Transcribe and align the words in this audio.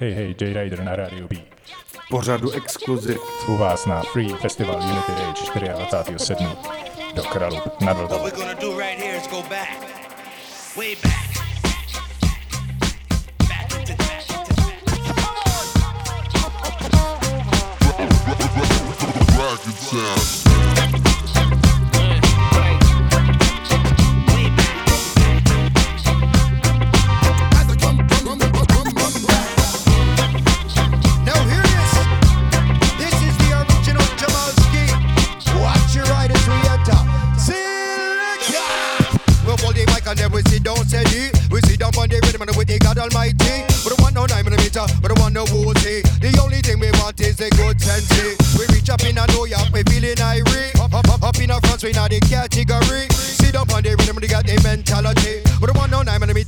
Hej, 0.00 0.12
hej, 0.14 0.34
J-Rider 0.40 0.84
na 0.84 0.96
rádiu 0.96 1.28
B. 1.28 1.36
Pořadu 2.10 2.50
exkluziv. 2.50 3.18
U 3.48 3.56
vás 3.56 3.86
na 3.86 4.02
Free 4.02 4.34
Festival 4.34 4.76
Unity 4.76 5.12
Rage 5.12 5.42
24.7. 5.42 6.56
Do 7.14 7.22
Kralu 7.22 7.56
nad 7.80 7.96
What 7.96 8.10
Vltavou. 8.10 8.24
we're 8.24 8.36
gonna 8.36 8.60
do 8.60 8.78
right 8.78 9.00
here 9.02 9.16
is 9.16 9.26
go 9.26 9.42
back. 9.42 9.68
Way 10.76 10.94
back. 11.02 11.30
Back 13.48 13.80
into 13.80 13.94
back 13.96 14.30
into 14.30 14.62
Rocket 19.38 19.90
Town. 19.90 20.39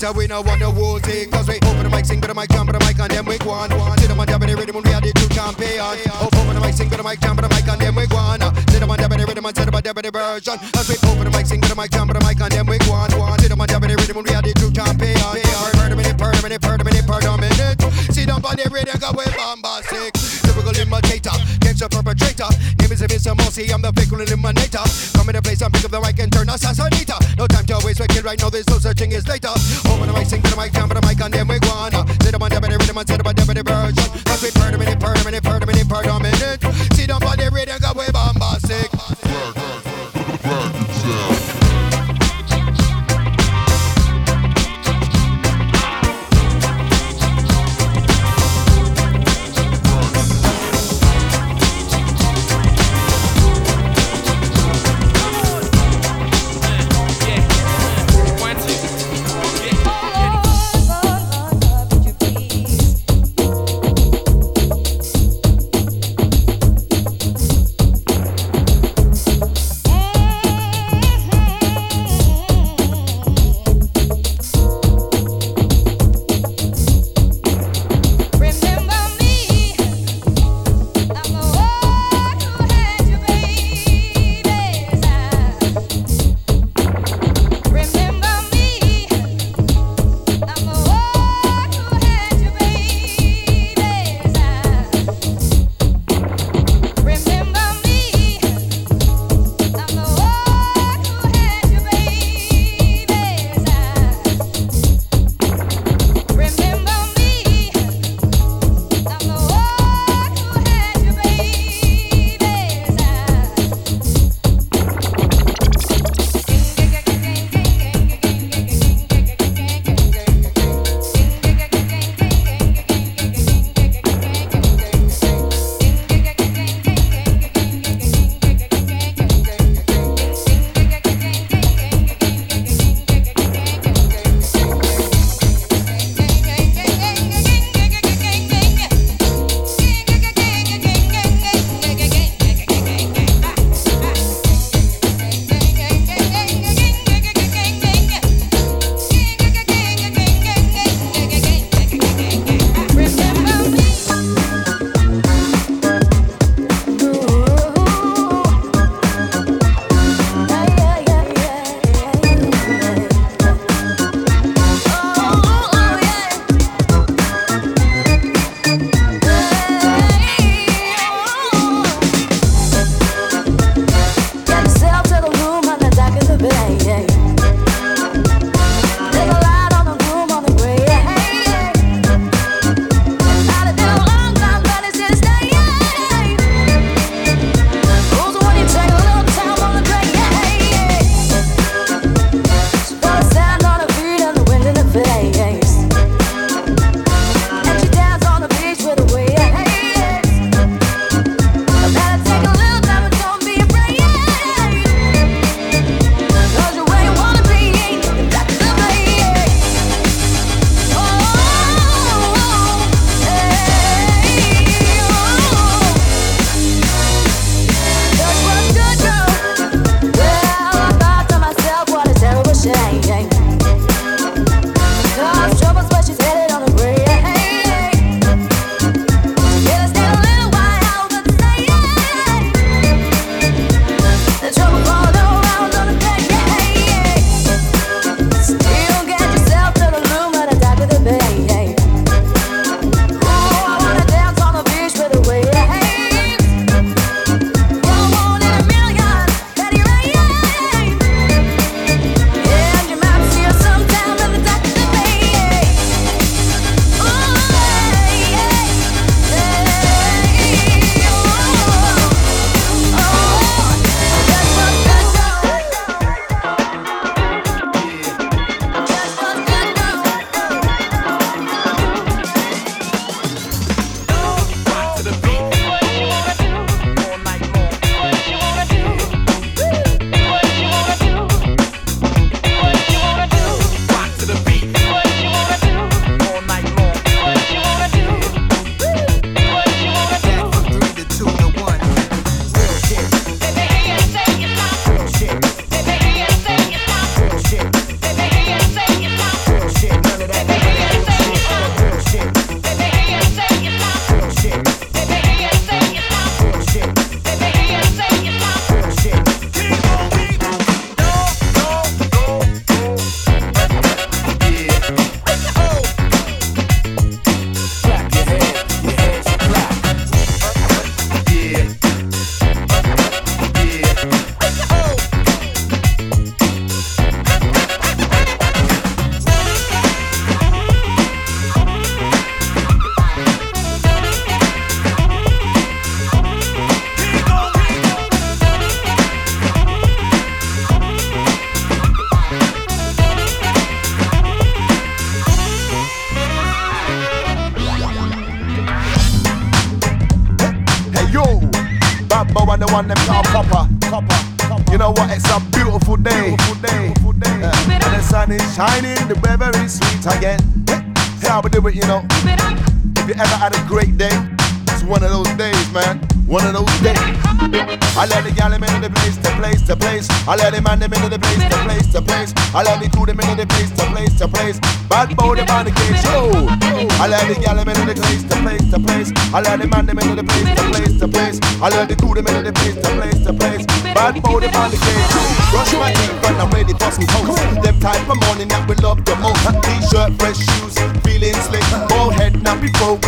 No 0.03 0.13
millimeter, 0.13 0.19
we 0.19 0.27
don't 0.27 0.47
want 0.47 0.61
no 0.61 0.71
woozy. 0.71 1.27
Cause 1.27 1.49
we 1.49 1.57
open 1.63 1.85
the 1.85 1.91
mic, 1.91 2.05
sing, 2.05 2.21
but 2.21 2.29
the 2.29 2.35
mic, 2.35 2.51
jump, 2.51 2.71
but 2.71 2.79
the 2.79 2.85
mic, 2.85 2.99
and 2.99 3.11
then 3.11 3.25
we 3.25 3.39
go 3.39 3.51
on. 3.51 3.71
Sit 3.99 4.11
up 4.11 4.19
on 4.19 4.27
the 4.27 4.57
rhythm, 4.57 4.83
we 4.83 4.93
are 4.93 5.01
the 5.01 5.13
two 5.15 5.29
champions. 5.31 6.07
Open 6.21 6.55
the 6.55 6.61
mic, 6.61 6.75
sing, 6.75 6.89
but 6.89 6.99
the 6.99 7.05
mic, 7.05 7.21
jump, 7.21 7.41
but 7.41 7.49
the 7.49 7.55
mic, 7.55 7.69
and 7.69 7.81
then 7.81 7.95
we 7.95 8.07
go 8.07 8.17
on. 8.17 8.41
Sit 8.69 8.83
up 8.83 8.91
on 8.91 8.99
the 8.99 9.25
rhythm, 9.27 9.47
and 9.47 9.57
sit 9.57 9.69
up 9.69 9.75
on 9.75 9.83
the 9.83 10.11
version. 10.11 10.59
As 10.75 10.89
we 10.89 10.97
open 11.07 11.25
the 11.25 11.31
mic, 11.31 11.47
sing, 11.47 11.61
but 11.61 11.71
the 11.71 11.77
mic, 11.77 11.91
jump, 11.91 12.13
but 12.13 12.19
the 12.19 12.25
mic, 12.27 12.41
and 12.41 12.53
then 12.53 12.67
we 12.67 12.79
go 12.83 12.93
on. 12.93 13.39
Sit 13.39 13.53
up 13.53 13.61
on 13.61 13.67
the 13.67 13.79
rhythm, 13.79 14.23
we 14.23 14.35
are 14.35 14.43
the 14.43 14.53
two 14.59 14.71
champions. 14.75 15.23
Per 15.83 15.95
minute, 15.95 16.19
per 16.19 16.33
minute, 16.43 16.63
per 16.63 16.77
minute, 16.83 17.07
per 17.07 17.37
minute. 17.39 17.81
Sit 18.11 18.31
up 18.31 18.45
on 18.45 18.57
the 18.59 18.67
rhythm, 18.71 18.99
go 18.99 19.11
with 19.15 19.35
bombastic. 19.37 20.15
Typical 20.43 20.75
imitator, 20.75 21.37
gangster 21.61 21.89
perpetrator. 21.89 22.51
Name 22.81 22.93
is 22.93 23.03
Mr. 23.03 23.37
Mossy, 23.37 23.71
I'm 23.71 23.83
the 23.83 23.93
fickle 23.95 24.19
eliminator. 24.19 24.83
Come 25.15 25.31
in 25.31 25.37
the 25.37 25.43
place 25.43 25.63
and 25.63 25.73
pick 25.73 25.85
up 25.85 25.91
the 25.91 26.01
mic 26.01 26.19
and 26.19 26.33
turn 26.33 26.49
assassinator. 26.49 27.12
Kill 28.23 28.31
right 28.31 28.41
now, 28.41 28.51
there's 28.51 28.69
no 28.69 28.79
such 28.79 28.99
thing 28.99 29.13
as 29.15 29.27
later. 29.27 29.49
Open 29.91 30.07
the 30.07 30.13
mic, 30.13 30.27
sing 30.27 30.43
to 30.43 30.51
the 30.51 30.57
mic, 30.57 30.73
jump 30.73 30.93
to 30.95 31.01
the 31.01 31.07
mic, 31.07 31.21
and 31.21 31.35
then 31.35 31.49
we 31.49 31.59
go 31.59 31.71
on. 31.71 31.91
Sit 32.23 32.35
up 32.35 32.43
on 32.43 32.51
the 32.51 32.61
rhythm, 32.61 32.99
and 32.99 33.09
sit 33.09 33.19
up 33.19 33.27
on 33.27 33.35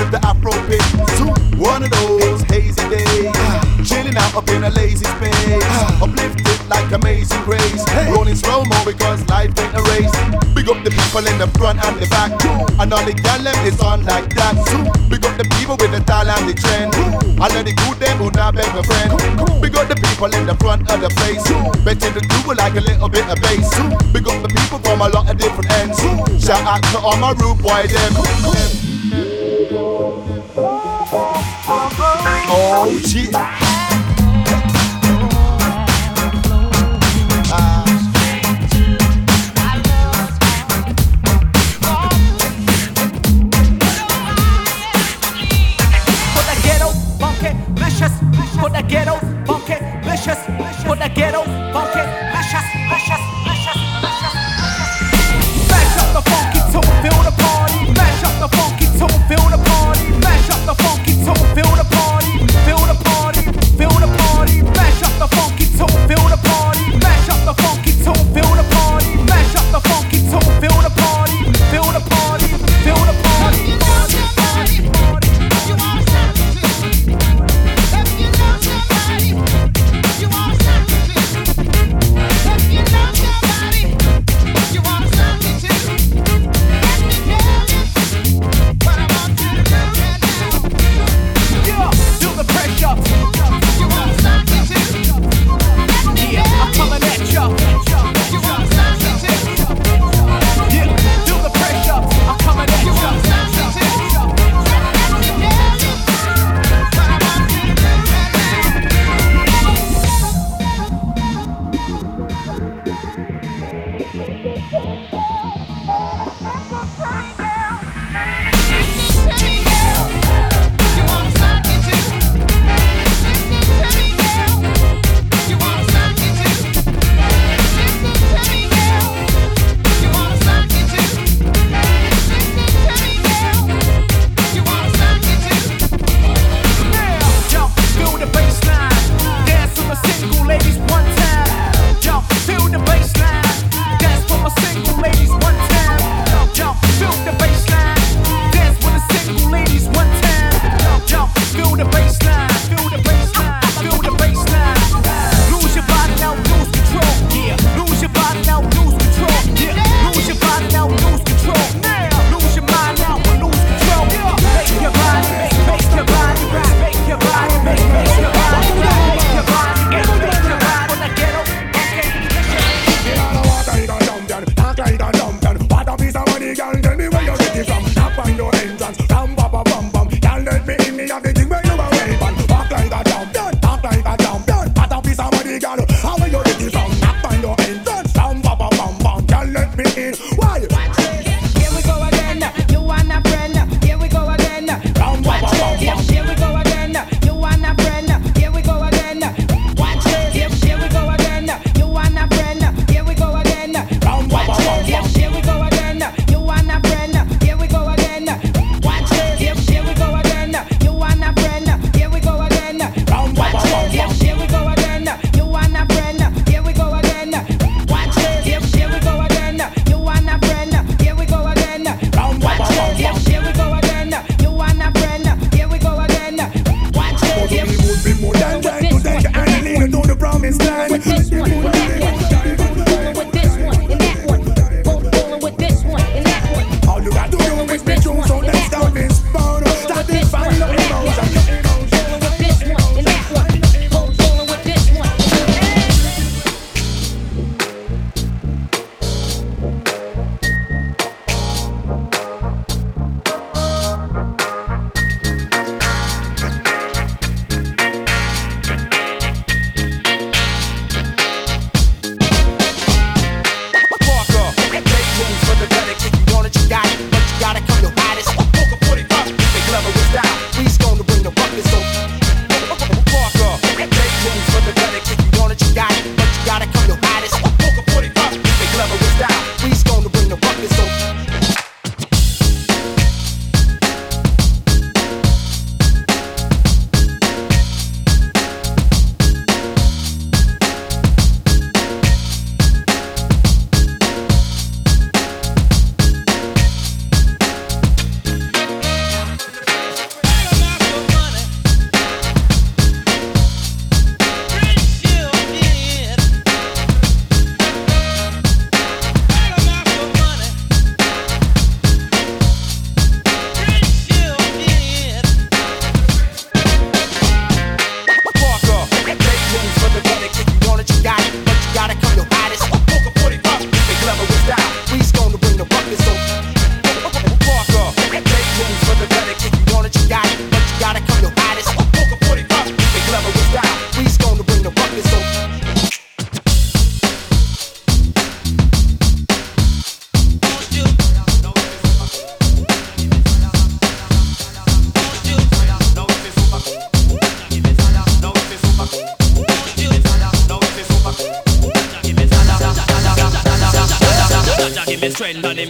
with 0.05 0.21
the 0.21 0.27
afro 0.27 0.53
pit. 0.69 0.85
One 1.57 1.83
of 1.83 1.91
those 1.91 2.43
hazy 2.53 2.85
days. 2.93 3.33
Chilling 3.89 4.17
out 4.17 4.35
up 4.37 4.49
in 4.49 4.65
a 4.65 4.71
lazy 4.71 5.05
space. 5.05 5.65
Uplifted 6.01 6.61
like 6.69 6.91
amazing 6.93 7.41
grace. 7.45 7.85
Rolling 8.13 8.37
slow 8.37 8.65
mo 8.65 8.77
because 8.85 9.25
life 9.29 9.53
ain't 9.57 9.75
a 9.75 9.83
race. 9.97 10.13
Big 10.53 10.69
up 10.69 10.81
the 10.85 10.93
people 10.93 11.25
in 11.25 11.37
the 11.39 11.49
front 11.57 11.81
and 11.85 11.97
the 11.97 12.07
back. 12.09 12.33
And 12.81 12.93
all 12.93 13.05
the 13.05 13.15
gal 13.15 13.47
is 13.65 13.81
on 13.81 14.05
like 14.05 14.29
that. 14.37 14.57
Big 15.09 15.25
up 15.25 15.37
the 15.37 15.49
people 15.57 15.77
with 15.81 15.93
the 15.93 16.01
style 16.05 16.29
and 16.29 16.49
the 16.49 16.55
trend. 16.55 16.93
I 17.41 17.49
let 17.49 17.65
the 17.65 17.73
good 17.73 17.97
them 17.99 18.19
who 18.19 18.31
not 18.33 18.55
beg 18.55 18.69
a 18.77 18.83
friend. 18.85 19.11
Big 19.61 19.75
up 19.77 19.89
the 19.89 19.97
people 19.97 20.33
in 20.35 20.45
the 20.47 20.57
front 20.61 20.91
of 20.91 21.01
the 21.01 21.09
place. 21.17 21.45
Bet 21.85 22.03
you 22.05 22.13
the 22.13 22.21
do 22.21 22.53
like 22.53 22.77
a 22.77 22.85
little 22.85 23.09
bit 23.09 23.25
of 23.29 23.41
bass. 23.41 23.73
Big 24.13 24.29
up 24.29 24.37
the 24.43 24.53
people 24.53 24.79
from 24.85 25.01
a 25.01 25.09
lot 25.09 25.31
of 25.31 25.37
different 25.39 25.71
ends. 25.81 25.97
Shout 26.45 26.61
out 26.69 26.83
to 26.93 26.99
all 26.99 27.17
my 27.17 27.33
rude 27.41 27.63
boy 27.63 27.87
them. 27.89 28.94
Oh 29.67 30.05
up 58.25 58.41
the 58.41 58.57
funky 58.57 58.84
tune, 58.99 59.09
feel 59.29 59.45
the 59.51 59.59
party. 59.59 60.11
Mash 60.21 60.51
up 60.51 60.61
the 60.67 60.75
funky 60.83 61.13
tune, 61.25 61.55
feel 61.55 61.71
the 61.77 61.85
party. 61.85 61.94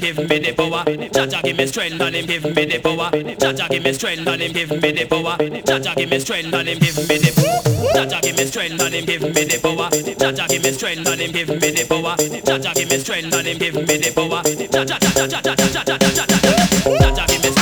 give 0.04 0.28
me 0.28 0.38
the 0.38 0.52
power. 0.52 0.84
Jaja 0.84 1.42
give 1.42 1.56
me 1.56 1.66
strength 1.66 2.00
and 2.00 2.14
him 2.14 2.26
give 2.26 2.44
me 2.44 2.64
the 2.66 2.78
power. 2.78 3.10
Jaja 3.10 3.68
give 3.70 3.82
me 3.82 3.92
strength 3.94 4.26
and 4.28 4.42
him 4.42 4.52
give 4.52 4.70
me 4.70 4.92
the 4.92 5.06
power. 5.06 5.36
Jaja 5.38 5.96
give 5.96 6.10
me 6.10 6.18
strength 6.18 6.52
and 6.52 6.68
him 6.68 6.78
give 6.78 6.96
me 7.08 7.16
the 7.16 7.30
Jaja 7.94 8.20
give 8.20 8.36
me 8.36 8.44
strength 8.44 8.82
and 8.82 8.94
him 8.94 9.04
give 9.06 9.22
me 9.22 9.44
the 9.48 9.58
power. 9.62 9.88
Jaja 9.88 10.48
give 10.48 10.62
me 10.62 10.72
strength 10.72 11.08
and 11.08 11.20
him 11.20 11.32
give 11.32 11.48
me 11.48 11.70
the 11.70 11.86
power. 11.88 12.16
Jaja 12.16 12.74
give 12.74 12.90
me 12.90 12.98
strength 12.98 13.34
and 13.34 13.46
him 13.48 13.58
give 13.58 13.74
me 13.74 13.96
the 13.96 14.12
power. 14.12 14.42
Jaja 14.44 14.98
jaja 15.00 15.24
jaja 15.24 15.56
jaja 15.56 15.84
jaja 15.84 16.08
jaja. 16.12 16.36
Jaja 17.00 17.26
give 17.26 17.42
me 17.42 17.53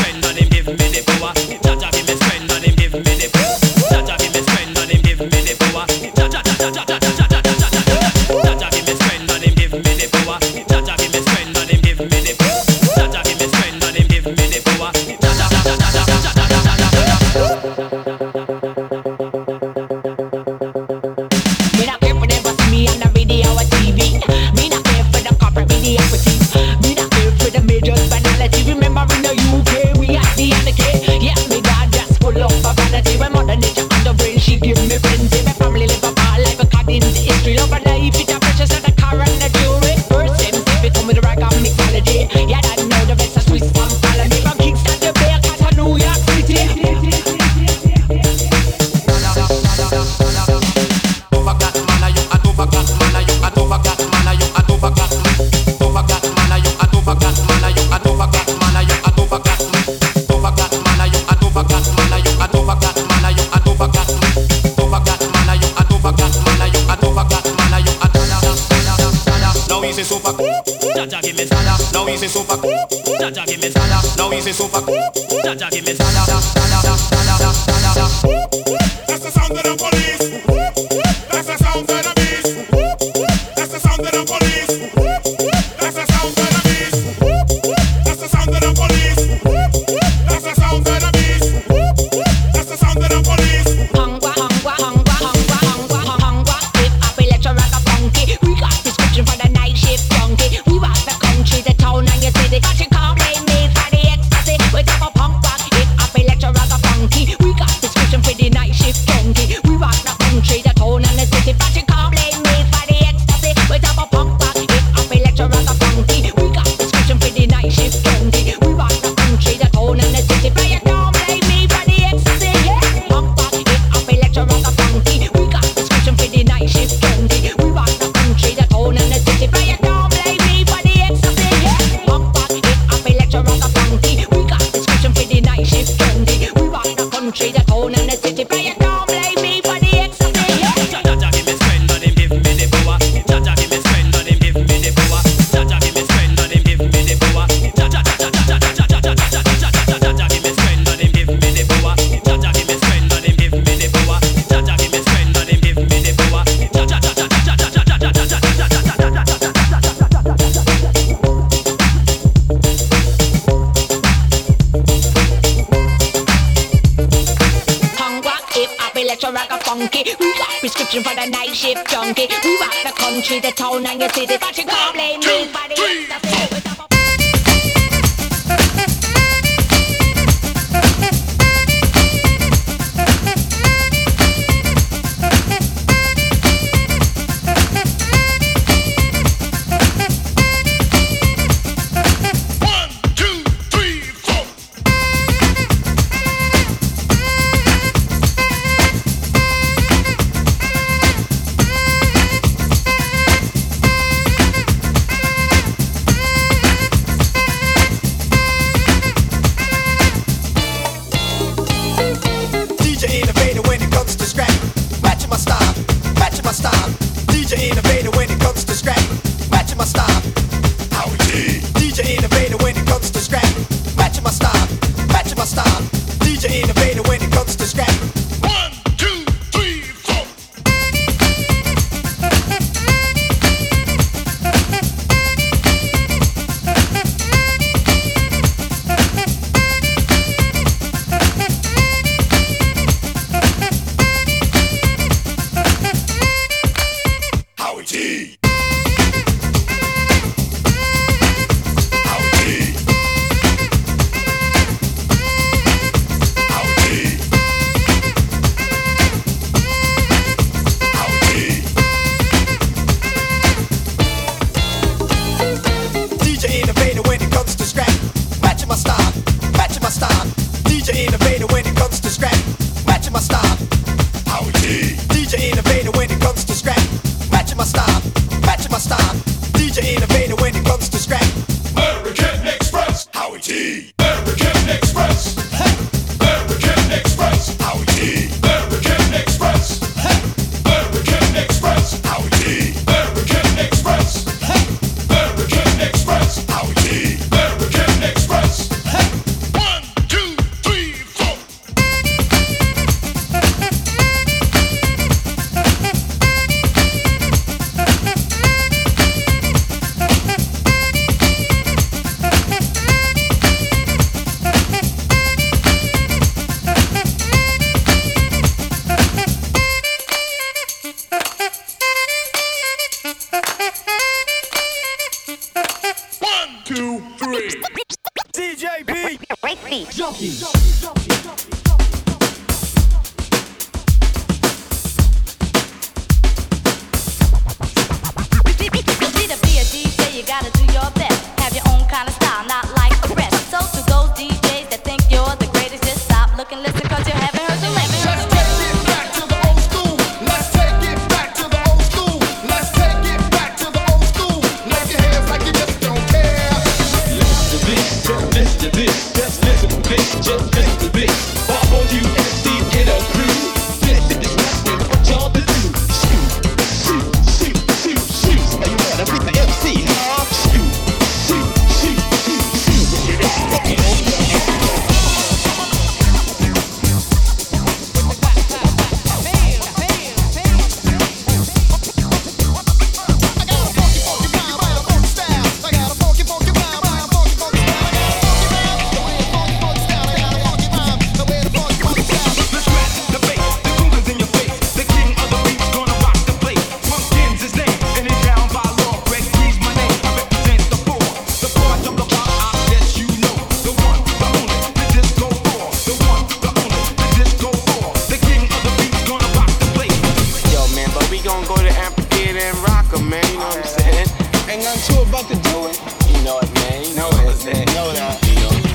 I'm 414.73 414.81
too 414.89 415.03
about 415.05 415.29
to 415.29 415.37
do 415.37 415.69
it. 415.69 415.77
You 416.09 416.25
know 416.25 416.41
it, 416.41 416.49
man. 416.65 416.81
You 416.81 416.97
know 416.97 417.13
it, 417.13 417.45
man. 417.45 417.61
Know 417.77 417.93
that. 417.93 418.17
You 418.25 418.41
know 418.41 418.49
it. 418.57 418.73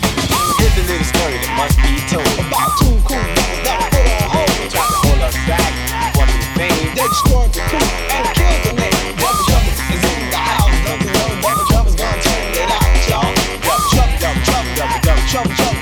Here's 0.62 0.78
a 0.78 0.86
little 0.86 1.10
story 1.10 1.42
that 1.42 1.50
must 1.58 1.74
be 1.82 1.98
told 2.06 2.22
about 2.38 2.70
two 2.78 2.94
cool 3.02 3.18
guys 3.34 3.58
that 3.66 3.82
put 3.90 4.06
on 4.06 4.30
hold. 4.30 4.70
Try 4.70 4.86
to 4.86 4.98
pull 5.02 5.22
us 5.26 5.34
back 5.50 5.74
from 6.14 6.30
the 6.30 6.46
fame. 6.54 6.94
They 6.94 7.02
destroyed 7.02 7.50
the 7.50 7.66
crew 7.66 7.82
and 8.14 8.30
killed 8.38 8.62
the 8.62 8.74
name. 8.78 8.94
Double 9.18 9.42
trouble 9.42 9.74
is 9.74 10.04
in 10.06 10.22
the 10.30 10.38
house. 10.38 10.78
Don't 10.86 11.02
you 11.02 11.10
know 11.18 11.30
double 11.42 11.66
trouble's 11.66 11.98
gonna 11.98 12.22
turn 12.22 12.46
it 12.46 12.70
out, 12.70 12.94
y'all. 13.10 13.34
Double 13.66 13.90
trouble, 13.90 14.18
double 14.22 14.44
trouble, 14.46 14.70
double 14.78 15.02
double 15.02 15.56
trouble. 15.58 15.77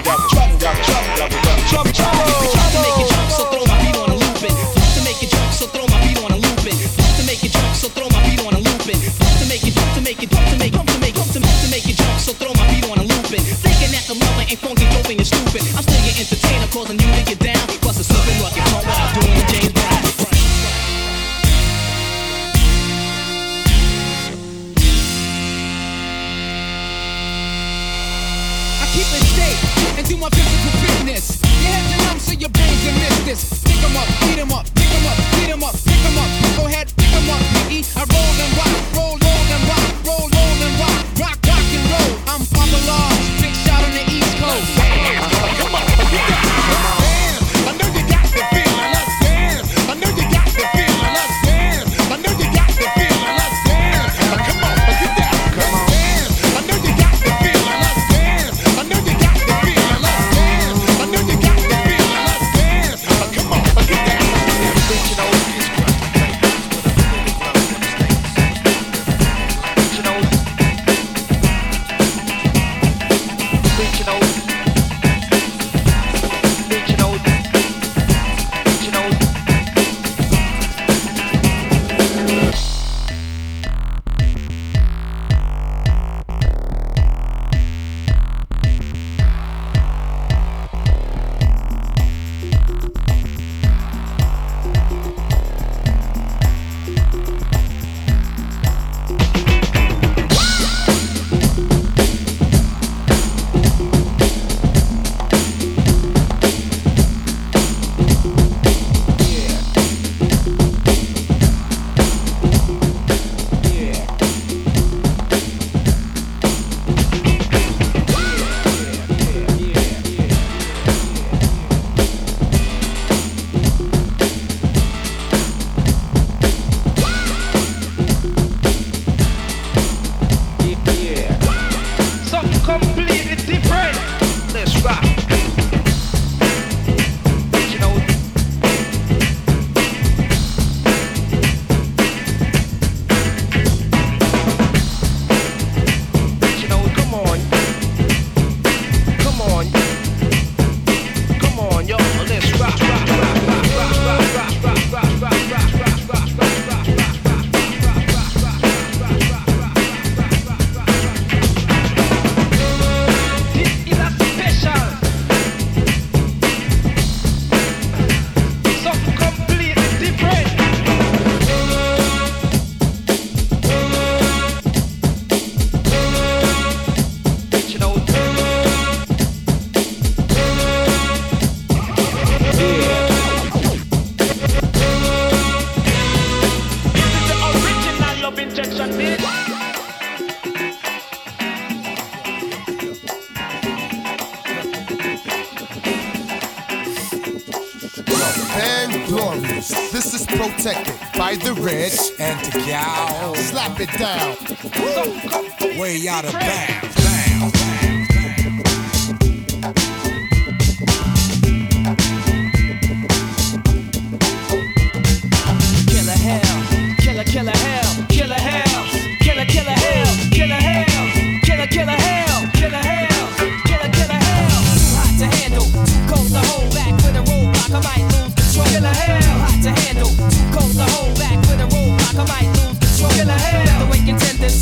Way 205.77 206.07
out 206.07 206.23
of 206.23 206.31
bounds. 206.31 207.84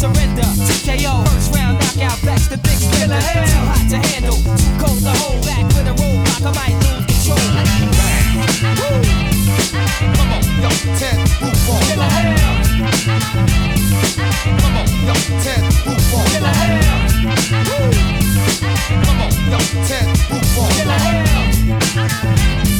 Surrender. 0.04 0.44
TKO, 0.68 1.24
first 1.32 1.56
round 1.56 1.80
knockout, 1.80 2.20
backs 2.26 2.48
the 2.48 2.58
big 2.58 2.76
killer. 2.92 3.24
Too 3.24 3.64
hot 3.72 3.88
to 3.90 3.98
handle, 4.12 4.36
too 4.36 4.74
cold 4.82 5.00
to 5.00 5.14
hold 5.24 5.40
back 5.48 5.64
with 5.72 5.88
a 5.88 5.96
roadblock. 5.96 6.44
I 6.44 6.52
might 6.60 6.76
lose 6.84 7.08
control. 7.08 7.40
Come 10.18 10.32
on, 10.36 10.44
yo, 10.60 10.70
ten, 11.00 11.16
move 11.40 11.70
on. 11.72 11.80
Killer 11.88 12.12
hell. 12.16 12.36
Come 14.60 14.76
on, 14.80 14.88
yo, 15.08 15.16
ten, 15.46 15.62
move 15.88 16.14
on. 16.16 16.24
Killer 16.32 16.54
hell. 16.60 17.00
Come 19.08 19.22
on, 19.24 19.32
yo, 19.52 19.60
ten, 19.88 20.06
move 20.30 20.58
on. 20.60 20.68
Killer 20.76 21.00
hell. 21.00 22.73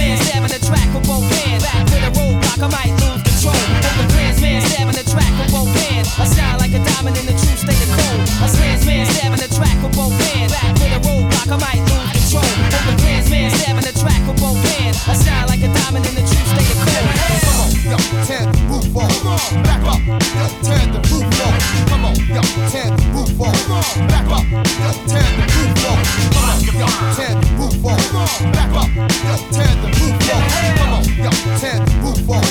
Stabbing 0.00 0.48
the 0.48 0.60
track 0.64 0.88
with 0.94 1.06
both 1.06 1.28
hands. 1.28 1.62
Back 1.62 1.84
with 1.92 2.08
a 2.08 2.12
roadblock, 2.16 2.60
I 2.64 2.68
might 2.72 2.94
lose 3.04 3.20
control. 3.20 3.60
The 4.00 4.06
stabbing 4.64 4.96
the 4.96 5.04
track 5.04 5.32
with 5.36 5.52
both 5.52 5.68
hands. 5.76 6.08
I 6.16 6.24
shine 6.24 6.58
like 6.58 6.72
a 6.72 6.80
diamond 6.80 7.16
in 7.20 7.26
the 7.26 7.36
of 7.84 7.90
cold. 7.92 8.20
A 8.40 8.48
stabbing 8.48 9.40
the 9.44 9.50
track 9.52 9.76
with 9.84 9.92
both 9.92 10.16
hands. 10.32 10.52
Back 10.52 10.72
with 10.80 10.96
a 10.96 11.00
roadblock, 11.04 11.48
I 11.52 11.58
might 11.60 11.82
lose 11.92 12.10
control. 12.16 12.48
Stabbing 13.28 13.84
the 13.84 13.92
track 14.00 14.22
with 14.24 14.40
both 14.40 14.60
hands. 14.72 14.96
I 15.04 15.14
shine 15.20 15.46
like 15.52 15.60
a 15.60 15.68
diamond 15.68 16.06
in 16.08 16.14
the 16.16 16.24
state 16.48 16.70
of 16.72 16.80
cold. 16.80 17.49
Yo, 17.90 17.96
ten, 18.24 18.46
move 18.68 18.96
on. 18.96 19.10
Back 19.64 19.82
up, 19.82 19.98
yo, 20.06 20.46
ten, 20.62 20.92
the 20.92 21.00
roof 21.10 21.26
off. 21.42 21.58
Come 21.90 22.04
on, 22.04 22.14
yo, 22.14 22.42
ten, 22.70 22.94
move 23.10 23.40
on. 23.40 23.50
Back 24.06 24.30
up, 24.30 24.46
yo, 24.46 24.90
ten, 25.10 25.26
the 25.34 25.44
move 25.50 25.82
on. 25.90 25.98
Come 26.30 26.46
on, 26.46 26.62
yo, 26.70 26.86
ten, 27.18 27.34
move 27.58 27.84
on. 27.84 27.98
Back 28.52 28.74
up, 28.78 28.94
yo, 28.94 29.34
ten, 29.50 29.74
the 29.82 29.88
move 29.98 30.22
on. 30.30 30.42
Come 30.78 30.94
on, 30.94 31.02
yo, 31.18 31.32
ten, 31.58 31.82
move 31.98 32.30
on. 32.30 32.46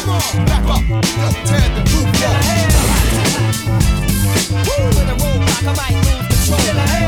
Back 0.46 0.68
up, 0.68 0.84
yo, 0.92 1.28
ten, 1.48 1.68
the 1.74 1.82
move 1.88 2.24
on. 2.28 2.36
With 4.76 5.08
a 5.08 5.16
roadblock, 5.16 5.64
I 5.64 5.74
might 5.74 5.96
lose 6.04 6.50
control. 6.50 6.99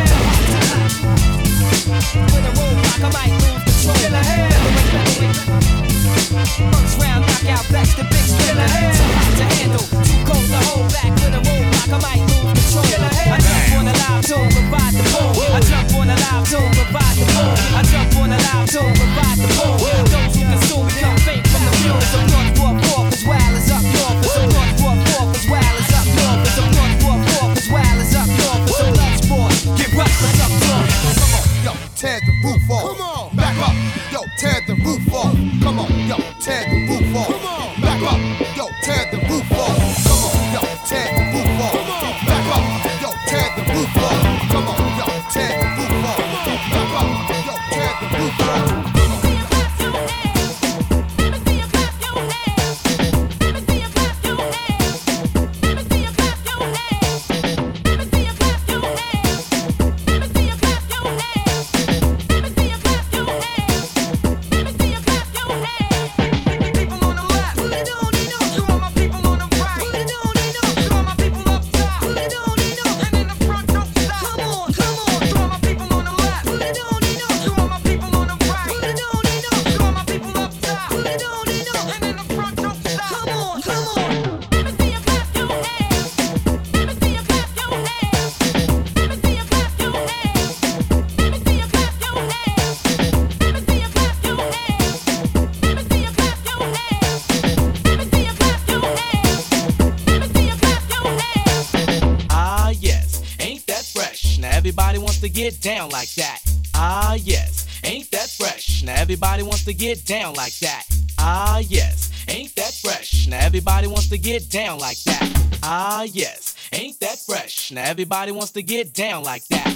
Down 105.62 105.89
like 105.89 106.13
that. 106.15 106.41
Ah, 106.74 107.13
yes, 107.13 107.67
ain't 107.84 108.10
that 108.12 108.30
fresh? 108.30 108.84
Now 108.84 108.95
everybody 108.95 109.43
wants 109.43 109.63
to 109.65 109.74
get 109.74 110.04
down 110.06 110.34
like 110.34 110.58
that. 110.60 110.84
Ah, 111.19 111.60
yes, 111.60 112.10
ain't 112.28 112.56
that 112.56 112.74
fresh? 112.74 113.28
Now 113.28 113.39
everybody 113.39 113.88
wants 113.88 114.10
to 114.10 114.17
get 114.17 114.50
down 114.50 114.80
like 114.80 114.97
that. 115.04 115.60
Ah, 115.63 116.04
yes, 116.04 116.56
ain't 116.74 117.00
that 117.00 117.19
fresh? 117.19 117.71
Now 117.71 117.84
everybody 117.84 118.32
wants 118.32 118.52
to 118.54 118.63
get 118.63 118.93
down 118.93 119.24
like 119.24 119.45
that. 119.47 119.71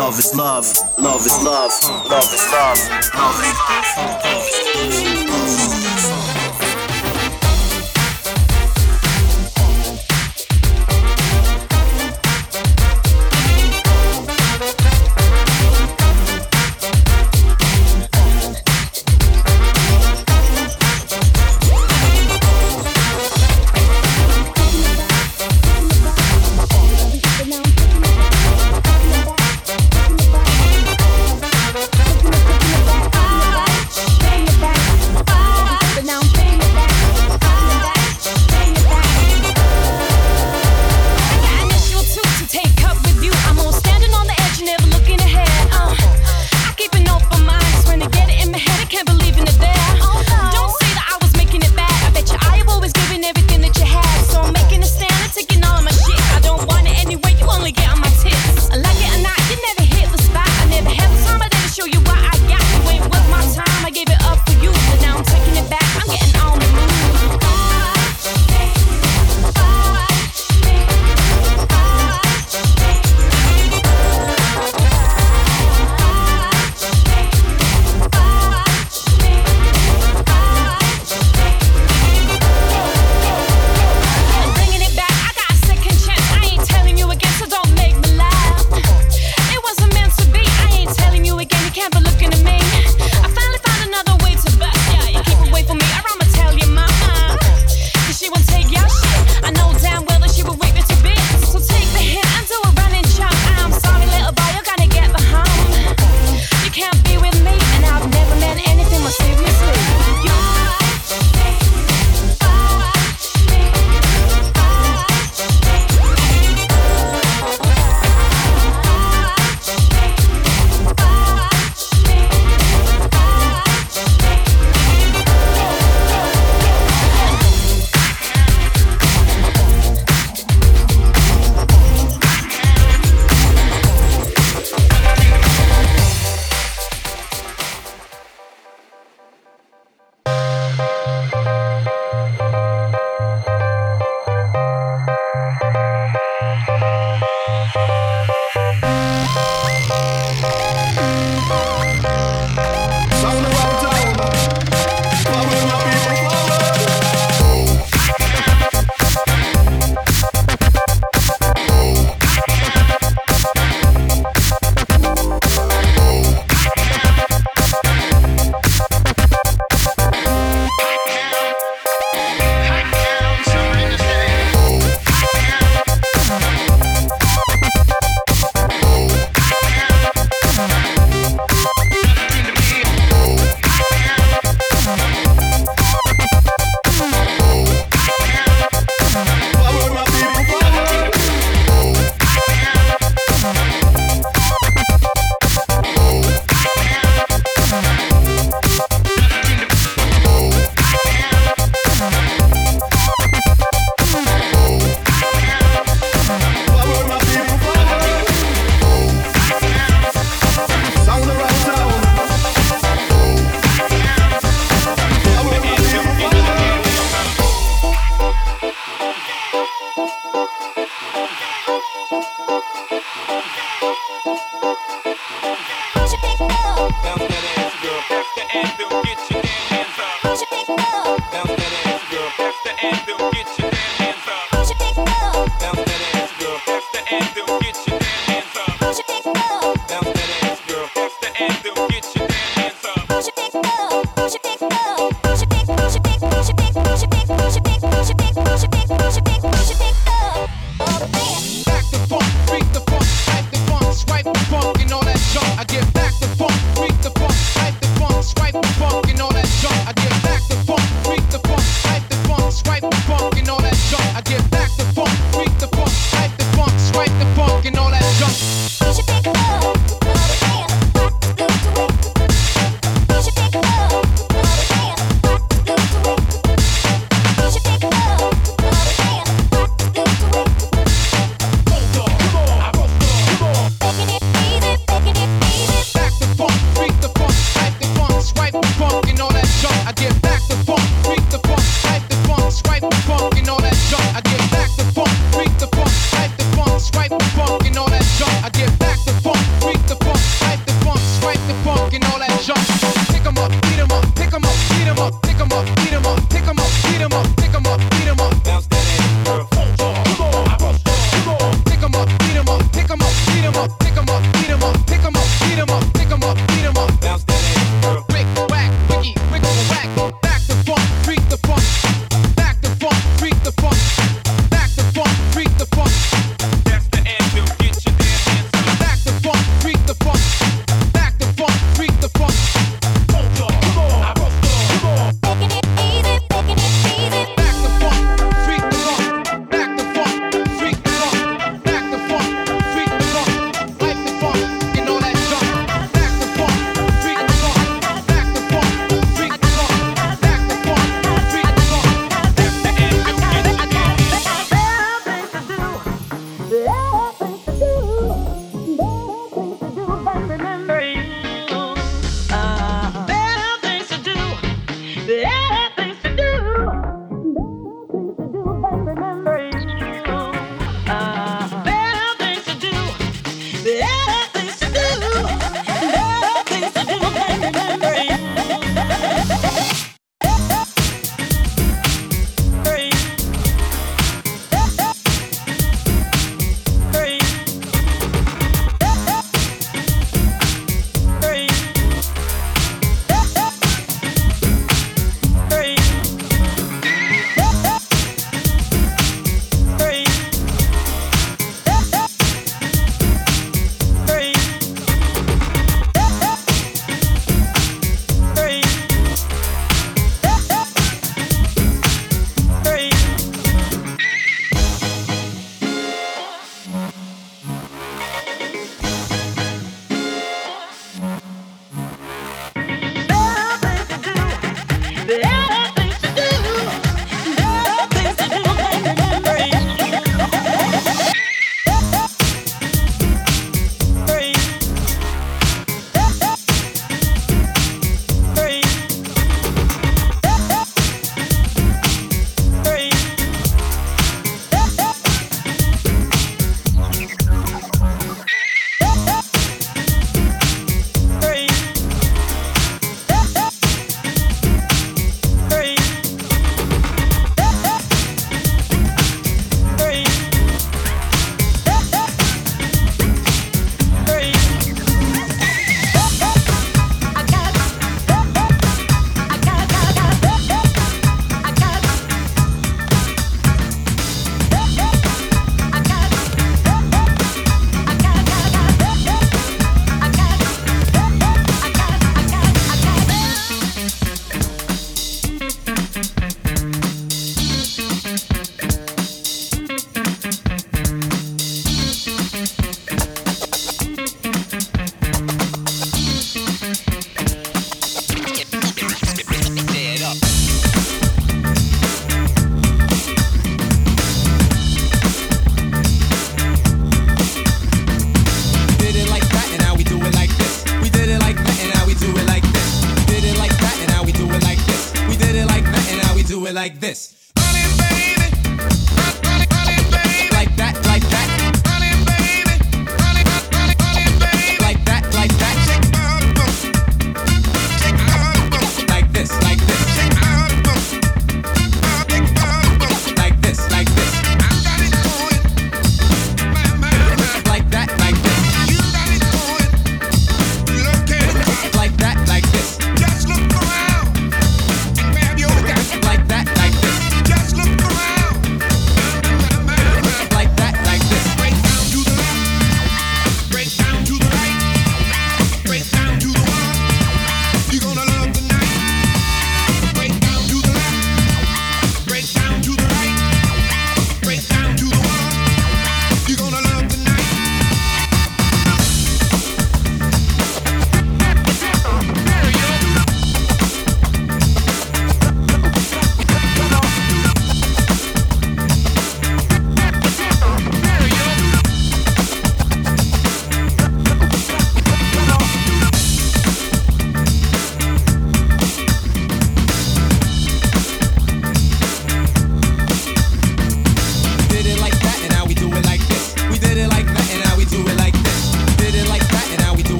Love. 0.00 0.18
Is 0.18 0.34
love. 0.34 0.79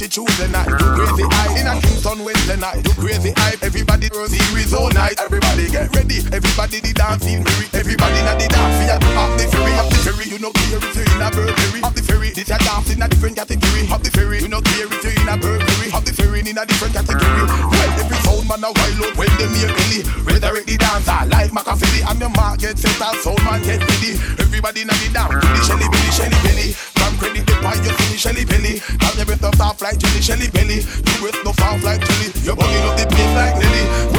she 0.00 0.08
choose 0.08 0.32
the 0.40 0.48
night. 0.48 0.64
Do 0.64 0.86
crazy 0.96 1.28
hype. 1.28 1.60
In 1.60 1.68
a 1.68 1.76
Kingston 1.76 2.24
Wednesday 2.24 2.56
night. 2.56 2.80
Do 2.80 2.92
crazy 2.96 3.36
hype. 3.36 3.60
Everybody 3.60 4.08
rosy 4.16 4.40
with 4.56 4.72
all 4.72 4.88
night. 4.96 5.20
Everybody 5.20 5.68
get 5.68 5.92
ready. 5.92 6.24
Everybody 6.32 6.80
the 6.80 6.96
dancing 6.96 7.44
weary. 7.44 7.68
Everybody 7.76 8.20
na 8.24 8.32
the 8.40 8.48
dancing. 8.48 8.88
Up 8.96 9.28
the 9.36 9.44
ferry, 9.52 9.72
up 9.76 9.92
the 9.92 10.00
ferry. 10.00 10.24
You 10.32 10.40
know 10.40 10.56
care 10.56 10.80
if 10.80 10.96
you're 10.96 11.04
in 11.04 11.20
a 11.20 11.28
Burberry. 11.28 11.80
Up 11.84 11.92
the 11.92 12.00
ferry, 12.00 12.32
this 12.32 12.48
a 12.48 12.56
dance 12.64 12.88
in 12.88 13.02
a 13.04 13.08
different 13.12 13.36
category. 13.36 13.84
Up 13.92 14.00
the 14.00 14.08
ferry, 14.08 14.40
you 14.40 14.48
know 14.48 14.64
care 14.64 14.88
if 14.88 15.04
you're 15.04 15.12
in 15.20 15.28
a 15.28 15.36
Burberry. 15.36 15.92
Up 15.92 16.04
the 16.08 16.16
ferry 16.16 16.40
in 16.48 16.56
a 16.56 16.64
different 16.64 16.96
category. 16.96 17.44
Well, 17.68 17.90
every 18.00 18.16
sound 18.24 18.48
man 18.48 18.64
a 18.64 18.72
wild 18.72 19.04
out 19.04 19.12
when 19.20 19.32
them 19.36 19.52
hear 19.52 19.68
Billy. 19.68 20.00
Redirect 20.24 20.64
the 20.64 20.80
dancer 20.80 21.20
like 21.28 21.52
Machiavelli. 21.52 22.00
I'm 22.08 22.16
your 22.16 22.32
market 22.32 22.80
setter. 22.80 23.12
Sound 23.20 23.42
man 23.44 23.60
get 23.68 23.84
ready. 23.84 24.16
Everybody 24.40 24.88
na 24.88 24.96
the 24.96 25.12
dance. 25.12 25.36
Billy 25.44 25.60
Shelly, 25.60 25.86
Billy 25.92 26.08
Shelly, 26.08 26.38
Billy. 26.40 26.68
Come 26.96 27.14
credit 27.20 27.44
the 27.44 27.52
pie, 27.60 27.76
you 27.84 27.92
see 27.92 28.16
Shelly 28.16 28.48
Billy 28.48 28.80
soft 29.60 29.82
like 29.82 29.98
jelly, 29.98 30.22
shelly 30.22 30.48
belly. 30.48 30.76
You 30.76 31.22
with 31.22 31.36
no 31.44 31.52
foul 31.52 31.78
like 31.84 32.00
jelly. 32.00 32.32
You're 32.44 32.56
bugging 32.56 32.84
up 32.88 32.96
the 32.96 33.04
place 33.12 33.34
like 33.36 33.56
Nelly. 33.60 34.09